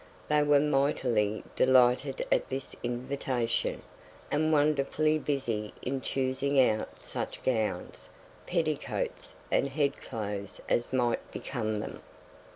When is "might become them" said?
10.91-12.01